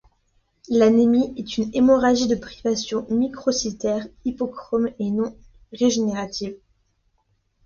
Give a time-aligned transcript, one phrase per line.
[0.69, 5.37] L'anémie est une hémorragie de privation, microcytaire, hypochrome et non
[5.73, 6.55] régénérative.